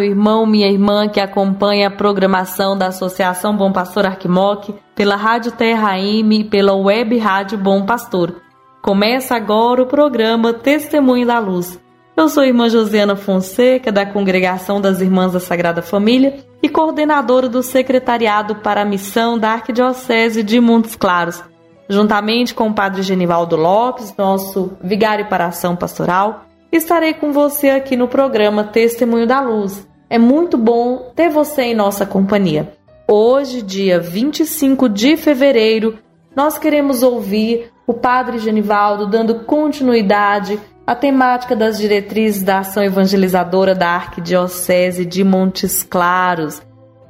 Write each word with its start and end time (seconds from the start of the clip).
Meu 0.00 0.02
irmão, 0.02 0.46
minha 0.46 0.66
irmã 0.66 1.08
que 1.08 1.20
acompanha 1.20 1.88
a 1.88 1.90
programação 1.90 2.76
da 2.76 2.86
Associação 2.86 3.54
Bom 3.54 3.70
Pastor 3.70 4.06
Arquimoc 4.06 4.70
pela 4.94 5.14
Rádio 5.14 5.52
Terra 5.52 5.98
M 5.98 6.40
e 6.40 6.44
pela 6.44 6.74
Web 6.74 7.18
Rádio 7.18 7.58
Bom 7.58 7.84
Pastor. 7.84 8.36
Começa 8.80 9.36
agora 9.36 9.82
o 9.82 9.86
programa 9.86 10.54
Testemunho 10.54 11.26
da 11.26 11.38
Luz. 11.38 11.78
Eu 12.16 12.30
sou 12.30 12.42
a 12.42 12.46
irmã 12.46 12.70
Josiana 12.70 13.14
Fonseca, 13.14 13.92
da 13.92 14.06
Congregação 14.06 14.80
das 14.80 15.02
Irmãs 15.02 15.34
da 15.34 15.40
Sagrada 15.40 15.82
Família 15.82 16.38
e 16.62 16.68
coordenadora 16.68 17.46
do 17.46 17.62
Secretariado 17.62 18.56
para 18.56 18.80
a 18.80 18.86
Missão 18.86 19.38
da 19.38 19.50
Arquidiocese 19.50 20.42
de 20.42 20.58
Montes 20.60 20.96
Claros, 20.96 21.44
juntamente 21.90 22.54
com 22.54 22.68
o 22.68 22.74
Padre 22.74 23.02
Genivaldo 23.02 23.54
Lopes, 23.54 24.14
nosso 24.16 24.72
vigário 24.82 25.28
para 25.28 25.44
a 25.44 25.48
ação 25.48 25.76
pastoral 25.76 26.46
estarei 26.72 27.14
com 27.14 27.32
você 27.32 27.70
aqui 27.70 27.96
no 27.96 28.08
programa 28.08 28.64
Testemunho 28.64 29.26
da 29.26 29.40
Luz. 29.40 29.88
É 30.12 30.18
muito 30.18 30.58
bom 30.58 31.12
ter 31.14 31.28
você 31.28 31.62
em 31.62 31.74
nossa 31.74 32.04
companhia. 32.04 32.72
Hoje, 33.06 33.62
dia 33.62 34.00
25 34.00 34.88
de 34.88 35.16
fevereiro, 35.16 36.00
nós 36.34 36.58
queremos 36.58 37.04
ouvir 37.04 37.70
o 37.86 37.94
Padre 37.94 38.40
Genivaldo 38.40 39.06
dando 39.06 39.44
continuidade 39.44 40.58
à 40.84 40.96
temática 40.96 41.54
das 41.54 41.78
diretrizes 41.78 42.42
da 42.42 42.58
ação 42.58 42.82
evangelizadora 42.82 43.72
da 43.72 43.90
Arquidiocese 43.90 45.04
de 45.04 45.22
Montes 45.22 45.84
Claros, 45.84 46.60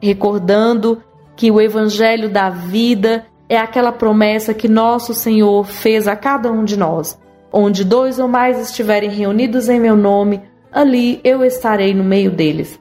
recordando 0.03 1.03
que 1.35 1.51
o 1.51 1.59
Evangelho 1.59 2.29
da 2.29 2.51
vida 2.51 3.25
é 3.49 3.57
aquela 3.57 3.93
promessa 3.93 4.53
que 4.53 4.69
nosso 4.69 5.15
Senhor 5.15 5.65
fez 5.65 6.07
a 6.07 6.15
cada 6.15 6.53
um 6.53 6.65
de 6.65 6.77
nós. 6.77 7.19
Onde 7.51 7.83
dois 7.83 8.19
ou 8.19 8.29
mais 8.29 8.61
estiverem 8.61 9.09
reunidos 9.09 9.71
em 9.71 9.81
meu 9.81 9.97
nome, 9.97 10.43
ali 10.71 11.19
eu 11.25 11.43
estarei 11.43 11.95
no 11.95 12.05
meio 12.05 12.31
deles. 12.31 12.79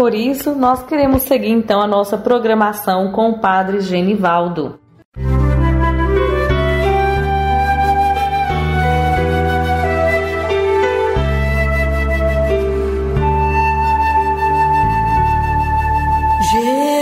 Por 0.00 0.14
isso, 0.14 0.54
nós 0.54 0.82
queremos 0.84 1.24
seguir 1.24 1.50
então 1.50 1.78
a 1.78 1.86
nossa 1.86 2.16
programação 2.16 3.12
com 3.12 3.32
o 3.32 3.38
Padre 3.38 3.82
Genivaldo. 3.82 4.80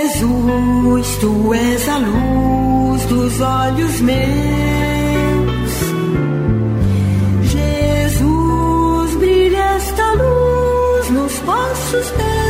Jesus, 0.08 1.18
tu 1.20 1.54
és 1.54 1.88
a 1.88 1.98
luz 1.98 3.04
dos 3.04 3.40
olhos 3.40 4.00
meus. 4.00 4.18
Jesus, 7.44 9.14
brilha 9.18 9.76
esta 9.76 10.12
luz 10.14 11.10
nos 11.10 11.38
passos 11.38 12.10
meus, 12.16 12.47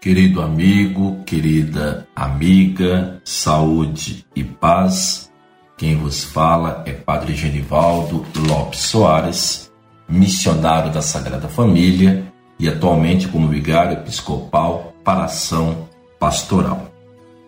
Querido 0.00 0.40
amigo, 0.40 1.22
querida 1.26 2.08
amiga, 2.16 3.20
saúde 3.22 4.24
e 4.34 4.42
paz. 4.42 5.30
Quem 5.76 5.94
vos 5.94 6.24
fala 6.24 6.82
é 6.86 6.92
Padre 6.92 7.34
Genivaldo 7.34 8.24
Lopes 8.34 8.80
Soares, 8.80 9.70
missionário 10.08 10.90
da 10.90 11.02
Sagrada 11.02 11.48
Família 11.48 12.32
e 12.58 12.66
atualmente 12.66 13.28
como 13.28 13.48
vigário 13.48 13.92
episcopal 13.92 14.94
para 15.04 15.24
ação 15.24 15.86
pastoral. 16.18 16.90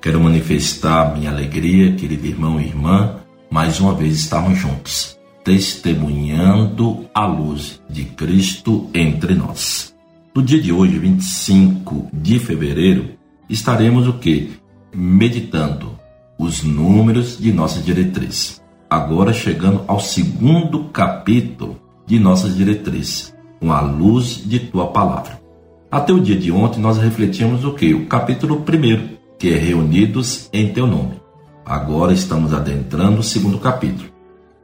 Quero 0.03 0.21
manifestar 0.21 1.17
minha 1.17 1.31
alegria, 1.31 1.95
querido 1.95 2.27
irmão 2.27 2.61
e 2.61 2.67
irmã, 2.67 3.17
mais 3.51 3.81
uma 3.81 3.95
vez 3.95 4.17
estarmos 4.17 4.59
juntos, 4.59 5.19
testemunhando 5.43 7.09
a 7.15 7.25
luz 7.25 7.81
de 7.89 8.05
Cristo 8.05 8.91
entre 8.93 9.35
nós. 9.35 9.92
No 10.35 10.43
dia 10.43 10.59
de 10.59 10.73
hoje, 10.73 10.99
25 10.99 12.09
de 12.11 12.39
fevereiro, 12.39 13.11
estaremos 13.51 14.09
o 14.09 14.15
que? 14.15 14.53
Meditando 14.95 15.99
os 16.39 16.63
números 16.63 17.37
de 17.39 17.53
nossa 17.53 17.83
diretriz. 17.83 18.59
Agora 18.89 19.35
chegando 19.35 19.85
ao 19.87 20.01
segundo 20.01 20.85
capítulo 20.85 21.79
de 22.07 22.19
nossas 22.19 22.57
diretrizes, 22.57 23.35
com 23.61 23.71
a 23.71 23.83
luz 23.83 24.43
de 24.43 24.59
tua 24.59 24.87
palavra. 24.87 25.39
Até 25.91 26.15
o 26.15 26.21
dia 26.21 26.37
de 26.37 26.51
ontem 26.51 26.81
nós 26.81 26.97
refletimos 26.97 27.63
o 27.67 27.75
que? 27.75 27.93
O 27.93 28.07
capítulo 28.07 28.63
primeiro, 28.63 29.11
que 29.39 29.51
é 29.51 29.59
reunidos 29.59 30.49
em 30.51 30.73
teu 30.73 30.87
nome. 30.87 31.21
Agora 31.63 32.15
estamos 32.15 32.55
adentrando 32.55 33.21
o 33.21 33.23
segundo 33.23 33.59
capítulo, 33.59 34.09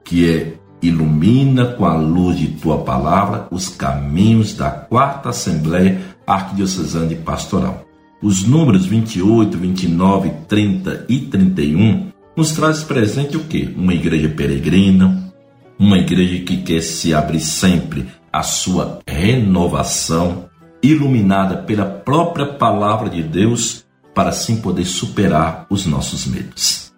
que 0.02 0.30
é 0.30 0.54
ilumina 0.82 1.66
com 1.66 1.84
a 1.84 1.94
luz 1.94 2.38
de 2.38 2.48
tua 2.48 2.78
palavra 2.78 3.48
os 3.50 3.68
caminhos 3.68 4.54
da 4.54 4.70
quarta 4.70 5.30
Assembleia 5.30 6.00
Arquidiocesana 6.26 7.06
de 7.06 7.16
Pastoral. 7.16 7.84
Os 8.22 8.44
números 8.44 8.86
28, 8.86 9.56
29, 9.56 10.30
30 10.48 11.06
e 11.08 11.20
31 11.20 12.08
nos 12.36 12.52
traz 12.52 12.82
presente 12.82 13.36
o 13.36 13.44
que? 13.44 13.74
Uma 13.76 13.94
igreja 13.94 14.28
peregrina, 14.28 15.32
uma 15.78 15.98
igreja 15.98 16.44
que 16.44 16.58
quer 16.58 16.82
se 16.82 17.14
abrir 17.14 17.40
sempre 17.40 18.06
à 18.32 18.42
sua 18.42 18.98
renovação, 19.06 20.48
iluminada 20.82 21.58
pela 21.58 21.84
própria 21.84 22.46
palavra 22.46 23.08
de 23.08 23.22
Deus, 23.22 23.84
para 24.14 24.30
assim 24.30 24.60
poder 24.60 24.84
superar 24.84 25.66
os 25.70 25.86
nossos 25.86 26.26
medos. 26.26 26.92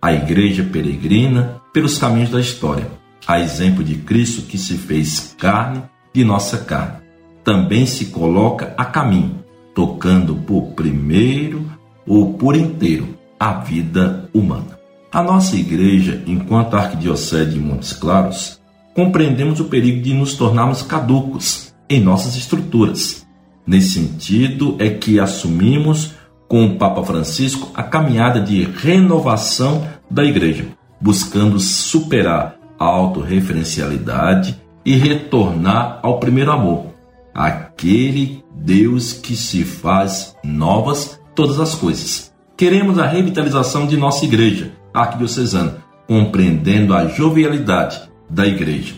A 0.00 0.12
igreja 0.12 0.62
peregrina 0.62 1.60
pelos 1.72 1.98
caminhos 1.98 2.30
da 2.30 2.40
história, 2.40 2.86
a 3.26 3.40
exemplo 3.40 3.82
de 3.82 3.96
Cristo 3.96 4.42
que 4.42 4.56
se 4.56 4.76
fez 4.76 5.34
carne 5.38 5.82
de 6.14 6.24
nossa 6.24 6.58
carne, 6.58 6.98
também 7.42 7.84
se 7.86 8.06
coloca 8.06 8.72
a 8.76 8.84
caminho, 8.84 9.44
tocando 9.74 10.34
por 10.34 10.74
primeiro 10.74 11.70
ou 12.06 12.34
por 12.34 12.56
inteiro 12.56 13.16
a 13.38 13.52
vida 13.54 14.28
humana. 14.32 14.78
A 15.12 15.22
nossa 15.22 15.56
igreja, 15.56 16.22
enquanto 16.26 16.74
arquidiocese 16.74 17.52
de 17.52 17.58
Montes 17.58 17.92
Claros, 17.92 18.60
compreendemos 18.94 19.60
o 19.60 19.64
perigo 19.64 20.02
de 20.02 20.14
nos 20.14 20.34
tornarmos 20.34 20.82
caducos 20.82 21.74
em 21.88 22.00
nossas 22.00 22.36
estruturas. 22.36 23.26
Nesse 23.66 23.90
sentido, 23.90 24.76
é 24.78 24.90
que 24.90 25.20
assumimos 25.20 26.14
com 26.48 26.64
o 26.66 26.76
Papa 26.76 27.04
Francisco 27.04 27.70
a 27.74 27.82
caminhada 27.82 28.40
de 28.40 28.62
renovação 28.62 29.86
da 30.10 30.24
igreja, 30.24 30.66
buscando 31.00 31.58
superar 31.58 32.55
autorreferencialidade 32.78 34.60
e 34.84 34.96
retornar 34.96 36.00
ao 36.02 36.20
primeiro 36.20 36.52
amor, 36.52 36.86
aquele 37.34 38.44
Deus 38.54 39.12
que 39.12 39.36
se 39.36 39.64
faz 39.64 40.36
novas 40.44 41.20
todas 41.34 41.60
as 41.60 41.74
coisas. 41.74 42.32
Queremos 42.56 42.98
a 42.98 43.06
revitalização 43.06 43.86
de 43.86 43.96
nossa 43.96 44.24
igreja 44.24 44.72
arquidiocesana, 44.94 45.84
compreendendo 46.06 46.94
a 46.94 47.06
jovialidade 47.06 48.00
da 48.30 48.46
igreja. 48.46 48.94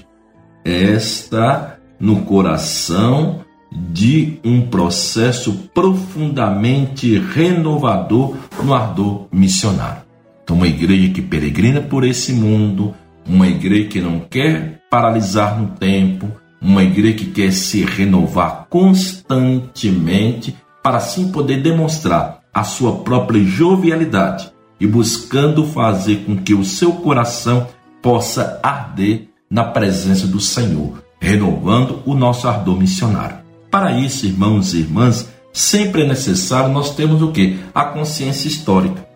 Esta 0.64 1.78
no 1.98 2.22
coração 2.22 3.40
de 3.72 4.38
um 4.44 4.62
processo 4.62 5.52
profundamente 5.74 7.18
renovador 7.18 8.36
no 8.62 8.72
ardor 8.72 9.26
missionário. 9.32 10.02
Então, 10.42 10.56
uma 10.56 10.66
igreja 10.66 11.12
que 11.12 11.20
peregrina 11.20 11.80
por 11.80 12.04
esse 12.04 12.32
mundo, 12.32 12.94
uma 13.28 13.46
igreja 13.46 13.88
que 13.88 14.00
não 14.00 14.20
quer 14.20 14.80
paralisar 14.90 15.60
no 15.60 15.68
tempo, 15.76 16.30
uma 16.60 16.82
igreja 16.82 17.18
que 17.18 17.26
quer 17.26 17.52
se 17.52 17.84
renovar 17.84 18.66
constantemente 18.68 20.56
para 20.82 20.96
assim 20.96 21.30
poder 21.30 21.62
demonstrar 21.62 22.40
a 22.52 22.64
sua 22.64 22.96
própria 23.00 23.44
jovialidade 23.44 24.50
e 24.80 24.86
buscando 24.86 25.64
fazer 25.64 26.24
com 26.24 26.36
que 26.36 26.54
o 26.54 26.64
seu 26.64 26.92
coração 26.92 27.68
possa 28.02 28.58
arder 28.62 29.28
na 29.50 29.64
presença 29.64 30.26
do 30.26 30.40
Senhor, 30.40 31.02
renovando 31.20 32.02
o 32.06 32.14
nosso 32.14 32.48
ardor 32.48 32.78
missionário. 32.78 33.38
Para 33.70 33.92
isso, 33.92 34.26
irmãos 34.26 34.72
e 34.72 34.78
irmãs, 34.78 35.28
sempre 35.52 36.02
é 36.02 36.06
necessário 36.06 36.72
nós 36.72 36.94
termos 36.94 37.22
o 37.22 37.32
que? 37.32 37.58
A 37.74 37.84
consciência 37.84 38.48
histórica 38.48 39.06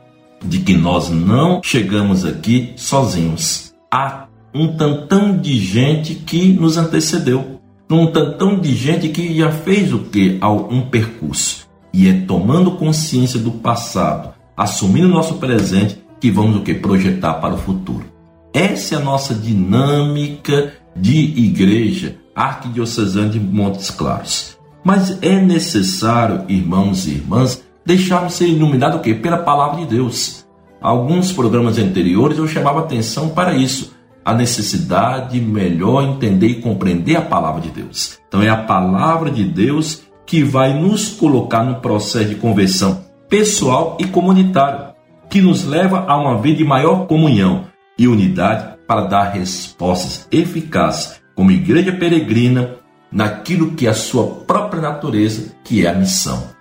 de 0.44 0.58
que 0.58 0.76
nós 0.76 1.08
não 1.08 1.60
chegamos 1.62 2.24
aqui 2.24 2.72
sozinhos. 2.76 3.71
Há 3.94 4.26
um 4.54 4.74
tantão 4.74 5.36
de 5.36 5.58
gente 5.58 6.14
que 6.14 6.50
nos 6.54 6.78
antecedeu, 6.78 7.60
um 7.90 8.06
tantão 8.06 8.58
de 8.58 8.74
gente 8.74 9.10
que 9.10 9.36
já 9.36 9.52
fez 9.52 9.92
o 9.92 9.98
que? 9.98 10.40
Um 10.42 10.88
percurso. 10.88 11.68
E 11.92 12.08
é 12.08 12.14
tomando 12.22 12.70
consciência 12.72 13.38
do 13.38 13.50
passado, 13.50 14.32
assumindo 14.56 15.08
o 15.08 15.10
nosso 15.10 15.34
presente, 15.34 16.02
que 16.18 16.30
vamos 16.30 16.56
o 16.56 16.62
que? 16.62 16.72
Projetar 16.72 17.34
para 17.34 17.52
o 17.52 17.58
futuro. 17.58 18.06
Essa 18.54 18.94
é 18.94 18.98
a 18.98 19.02
nossa 19.02 19.34
dinâmica 19.34 20.72
de 20.96 21.18
igreja 21.18 22.16
arquidiocesana 22.34 23.28
de 23.28 23.38
Montes 23.38 23.90
Claros. 23.90 24.56
Mas 24.82 25.22
é 25.22 25.38
necessário, 25.38 26.46
irmãos 26.48 27.06
e 27.06 27.10
irmãs, 27.10 27.62
deixarmos 27.84 28.32
ser 28.32 28.46
iluminados 28.46 29.00
o 29.00 29.02
quê? 29.02 29.12
Pela 29.12 29.36
palavra 29.36 29.80
de 29.84 29.94
Deus. 29.94 30.41
Alguns 30.82 31.32
programas 31.32 31.78
anteriores 31.78 32.38
eu 32.38 32.48
chamava 32.48 32.80
atenção 32.80 33.28
para 33.28 33.54
isso, 33.54 33.94
a 34.24 34.34
necessidade 34.34 35.38
de 35.38 35.40
melhor 35.40 36.02
entender 36.02 36.48
e 36.48 36.60
compreender 36.60 37.16
a 37.16 37.22
palavra 37.22 37.60
de 37.60 37.70
Deus. 37.70 38.18
Então 38.26 38.42
é 38.42 38.48
a 38.48 38.56
palavra 38.56 39.30
de 39.30 39.44
Deus 39.44 40.02
que 40.26 40.42
vai 40.42 40.74
nos 40.74 41.08
colocar 41.08 41.62
no 41.62 41.76
processo 41.76 42.30
de 42.30 42.34
conversão 42.34 43.04
pessoal 43.28 43.96
e 44.00 44.06
comunitário, 44.06 44.92
que 45.30 45.40
nos 45.40 45.64
leva 45.64 46.04
a 46.06 46.16
uma 46.16 46.40
vida 46.40 46.58
de 46.58 46.64
maior 46.64 47.06
comunhão 47.06 47.66
e 47.96 48.08
unidade 48.08 48.76
para 48.86 49.02
dar 49.02 49.30
respostas 49.30 50.26
eficazes 50.30 51.22
como 51.34 51.50
igreja 51.50 51.92
peregrina 51.92 52.76
naquilo 53.10 53.72
que 53.72 53.86
é 53.86 53.90
a 53.90 53.94
sua 53.94 54.26
própria 54.26 54.82
natureza, 54.82 55.54
que 55.64 55.86
é 55.86 55.90
a 55.90 55.94
missão. 55.94 56.51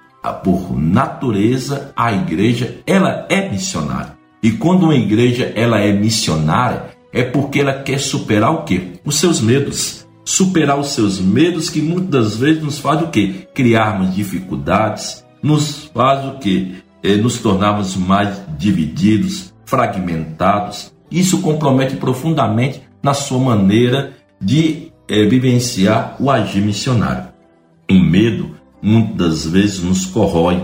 Por 0.44 0.78
natureza, 0.78 1.92
a 1.96 2.12
igreja 2.12 2.78
ela 2.86 3.26
é 3.30 3.50
missionária. 3.50 4.18
E 4.44 4.52
quando 4.52 4.84
uma 4.84 4.96
igreja 4.96 5.52
ela 5.56 5.80
é 5.80 5.92
missionária, 5.92 6.92
é 7.14 7.24
porque 7.24 7.60
ela 7.60 7.82
quer 7.82 8.00
superar 8.00 8.52
o 8.52 8.64
quê? 8.64 8.94
Os 9.06 9.16
seus 9.20 9.42
medos. 9.42 10.08
Superar 10.24 10.80
os 10.80 10.90
seus 10.90 11.20
medos 11.20 11.70
que 11.70 11.82
muitas 11.82 12.38
vezes 12.38 12.64
nos 12.64 12.80
faz 12.80 13.02
o 13.02 13.08
quê? 13.08 13.48
Criarmos 13.54 14.16
dificuldades, 14.16 15.26
nos 15.42 15.86
faz 15.94 16.26
o 16.26 16.40
quê? 16.40 16.76
É, 17.04 17.16
nos 17.18 17.40
tornarmos 17.40 17.96
mais 17.96 18.42
divididos, 18.58 19.54
fragmentados. 19.66 20.94
Isso 21.10 21.42
compromete 21.42 21.96
profundamente 21.98 22.82
na 23.02 23.14
sua 23.14 23.40
maneira 23.40 24.14
de 24.40 24.92
é, 25.08 25.26
vivenciar 25.26 26.16
o 26.20 26.30
agir 26.30 26.62
missionário. 26.62 27.30
O 27.90 27.96
medo 27.96 28.56
muitas 28.82 29.46
vezes 29.46 29.82
nos 29.82 30.06
corrói, 30.06 30.62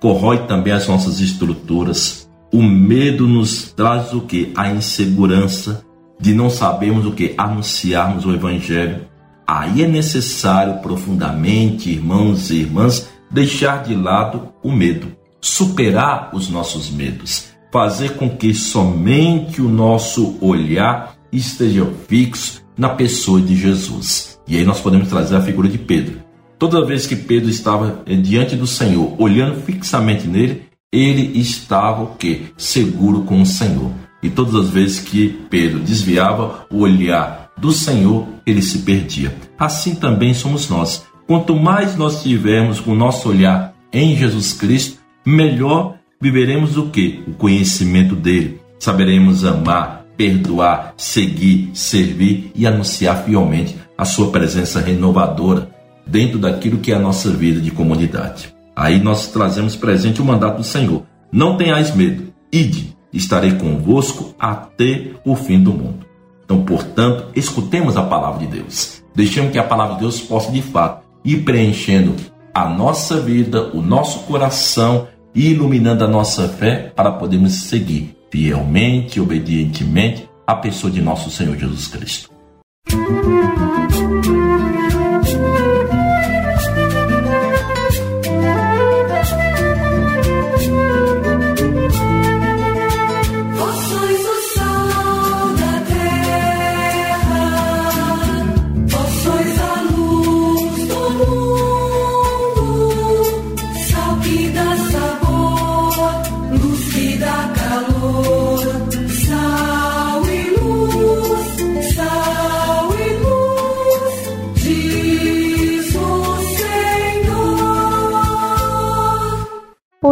corrói 0.00 0.46
também 0.46 0.72
as 0.72 0.86
nossas 0.86 1.20
estruturas. 1.20 2.28
O 2.52 2.62
medo 2.62 3.26
nos 3.26 3.72
traz 3.72 4.12
o 4.12 4.20
que? 4.20 4.52
A 4.56 4.70
insegurança 4.70 5.84
de 6.20 6.32
não 6.34 6.48
sabermos 6.48 7.06
o 7.06 7.12
que? 7.12 7.34
Anunciarmos 7.36 8.24
o 8.24 8.32
Evangelho. 8.32 9.06
Aí 9.46 9.82
é 9.82 9.88
necessário 9.88 10.80
profundamente, 10.80 11.90
irmãos 11.90 12.50
e 12.50 12.60
irmãs, 12.60 13.08
deixar 13.30 13.82
de 13.82 13.94
lado 13.94 14.48
o 14.62 14.70
medo, 14.70 15.08
superar 15.40 16.30
os 16.32 16.48
nossos 16.48 16.90
medos, 16.90 17.46
fazer 17.70 18.16
com 18.16 18.30
que 18.30 18.54
somente 18.54 19.60
o 19.60 19.68
nosso 19.68 20.38
olhar 20.40 21.16
esteja 21.32 21.86
fixo 22.08 22.62
na 22.76 22.88
pessoa 22.88 23.40
de 23.40 23.56
Jesus. 23.56 24.38
E 24.46 24.56
aí 24.56 24.64
nós 24.64 24.80
podemos 24.80 25.08
trazer 25.08 25.36
a 25.36 25.42
figura 25.42 25.68
de 25.68 25.78
Pedro. 25.78 26.22
Toda 26.64 26.86
vez 26.86 27.06
que 27.06 27.14
Pedro 27.14 27.50
estava 27.50 28.02
eh, 28.06 28.16
diante 28.16 28.56
do 28.56 28.66
Senhor, 28.66 29.14
olhando 29.18 29.60
fixamente 29.60 30.26
nele, 30.26 30.62
ele 30.90 31.38
estava 31.38 32.02
o 32.04 32.14
quê? 32.14 32.44
Seguro 32.56 33.20
com 33.24 33.42
o 33.42 33.44
Senhor. 33.44 33.90
E 34.22 34.30
todas 34.30 34.54
as 34.54 34.70
vezes 34.70 34.98
que 34.98 35.28
Pedro 35.50 35.78
desviava 35.78 36.66
o 36.70 36.78
olhar 36.78 37.50
do 37.58 37.70
Senhor, 37.70 38.26
ele 38.46 38.62
se 38.62 38.78
perdia. 38.78 39.36
Assim 39.58 39.94
também 39.94 40.32
somos 40.32 40.70
nós. 40.70 41.04
Quanto 41.26 41.54
mais 41.54 41.96
nós 41.96 42.22
tivermos 42.22 42.80
o 42.86 42.94
nosso 42.94 43.28
olhar 43.28 43.74
em 43.92 44.16
Jesus 44.16 44.54
Cristo, 44.54 45.00
melhor 45.22 45.98
viveremos 46.18 46.78
o 46.78 46.86
que? 46.86 47.22
O 47.28 47.32
conhecimento 47.32 48.16
dele. 48.16 48.58
Saberemos 48.78 49.44
amar, 49.44 50.06
perdoar, 50.16 50.94
seguir, 50.96 51.72
servir 51.74 52.50
e 52.54 52.66
anunciar 52.66 53.22
fielmente 53.22 53.76
a 53.98 54.06
sua 54.06 54.30
presença 54.30 54.80
renovadora 54.80 55.73
dentro 56.06 56.38
daquilo 56.38 56.78
que 56.78 56.92
é 56.92 56.94
a 56.94 57.00
nossa 57.00 57.30
vida 57.30 57.60
de 57.60 57.70
comunidade. 57.70 58.54
Aí 58.76 59.00
nós 59.00 59.28
trazemos 59.28 59.76
presente 59.76 60.20
o 60.20 60.24
mandato 60.24 60.58
do 60.58 60.64
Senhor: 60.64 61.02
Não 61.32 61.56
tenhais 61.56 61.94
medo, 61.94 62.32
ide, 62.52 62.96
estarei 63.12 63.52
convosco 63.52 64.34
até 64.38 65.10
o 65.24 65.36
fim 65.36 65.62
do 65.62 65.72
mundo. 65.72 66.06
Então, 66.44 66.62
portanto, 66.62 67.26
escutemos 67.34 67.96
a 67.96 68.02
palavra 68.02 68.46
de 68.46 68.58
Deus. 68.58 69.02
Deixemos 69.14 69.52
que 69.52 69.58
a 69.58 69.64
palavra 69.64 69.94
de 69.94 70.00
Deus 70.00 70.20
possa 70.20 70.50
de 70.50 70.60
fato 70.60 71.04
ir 71.24 71.38
preenchendo 71.38 72.14
a 72.52 72.68
nossa 72.68 73.20
vida, 73.20 73.70
o 73.74 73.80
nosso 73.80 74.20
coração 74.20 75.08
e 75.34 75.50
iluminando 75.50 76.04
a 76.04 76.08
nossa 76.08 76.48
fé 76.48 76.92
para 76.94 77.10
podermos 77.10 77.52
seguir 77.64 78.16
fielmente 78.30 79.20
obedientemente 79.20 80.28
a 80.46 80.54
pessoa 80.54 80.92
de 80.92 81.00
nosso 81.00 81.30
Senhor 81.30 81.56
Jesus 81.56 81.88
Cristo. 81.88 82.30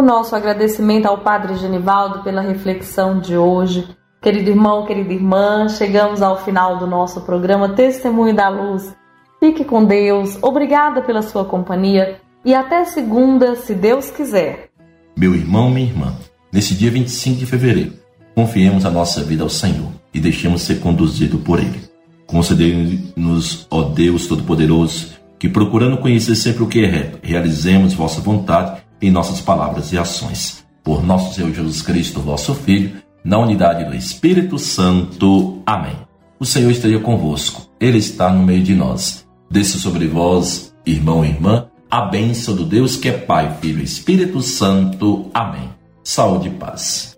Nosso 0.03 0.35
agradecimento 0.35 1.05
ao 1.05 1.19
Padre 1.19 1.55
Genivaldo 1.55 2.23
pela 2.23 2.41
reflexão 2.41 3.19
de 3.19 3.37
hoje. 3.37 3.87
Querido 4.21 4.49
irmão, 4.49 4.85
querida 4.85 5.13
irmã, 5.13 5.67
chegamos 5.69 6.21
ao 6.21 6.43
final 6.43 6.77
do 6.77 6.85
nosso 6.87 7.21
programa 7.21 7.69
Testemunho 7.69 8.35
da 8.35 8.49
Luz. 8.49 8.93
Fique 9.39 9.65
com 9.65 9.83
Deus, 9.83 10.37
obrigada 10.41 11.01
pela 11.01 11.21
sua 11.21 11.43
companhia 11.43 12.19
e 12.45 12.53
até 12.53 12.85
segunda, 12.85 13.55
se 13.55 13.73
Deus 13.73 14.09
quiser. 14.09 14.69
Meu 15.17 15.35
irmão, 15.35 15.69
minha 15.69 15.87
irmã, 15.87 16.13
nesse 16.51 16.73
dia 16.73 16.91
25 16.91 17.39
de 17.39 17.45
fevereiro, 17.45 17.93
confiemos 18.35 18.85
a 18.85 18.91
nossa 18.91 19.23
vida 19.23 19.43
ao 19.43 19.49
Senhor 19.49 19.89
e 20.13 20.19
deixemos 20.19 20.61
ser 20.61 20.79
conduzido 20.79 21.37
por 21.39 21.59
Ele. 21.59 21.81
Concedei-nos, 22.25 23.67
ó 23.69 23.83
Deus 23.83 24.27
Todo-Poderoso, 24.27 25.13
que 25.37 25.49
procurando 25.49 25.97
conhecer 25.97 26.35
sempre 26.35 26.63
o 26.63 26.67
que 26.67 26.83
é 26.83 26.87
reto, 26.87 27.19
realizemos 27.21 27.93
vossa 27.93 28.21
vontade 28.21 28.81
em 29.03 29.11
nossas 29.11 29.41
palavras 29.41 29.91
e 29.91 29.97
ações. 29.97 30.63
Por 30.81 31.03
nosso 31.03 31.35
Senhor 31.35 31.53
Jesus 31.53 31.81
Cristo, 31.81 32.21
vosso 32.21 32.55
Filho, 32.55 32.95
na 33.23 33.37
unidade 33.37 33.83
do 33.83 33.93
Espírito 33.93 34.57
Santo. 34.57 35.61
Amém. 35.65 35.95
O 36.39 36.45
Senhor 36.45 36.71
esteja 36.71 36.99
convosco, 36.99 37.69
Ele 37.79 37.97
está 37.97 38.31
no 38.31 38.43
meio 38.43 38.63
de 38.63 38.73
nós. 38.73 39.25
Desça 39.51 39.77
sobre 39.77 40.07
vós, 40.07 40.73
irmão 40.85 41.23
e 41.23 41.29
irmã, 41.29 41.67
a 41.91 42.01
bênção 42.01 42.55
do 42.55 42.65
Deus 42.65 42.95
que 42.95 43.09
é 43.09 43.11
Pai, 43.11 43.57
Filho 43.61 43.81
e 43.81 43.83
Espírito 43.83 44.41
Santo. 44.41 45.29
Amém. 45.33 45.69
Saúde 46.03 46.47
e 46.47 46.51
paz. 46.51 47.17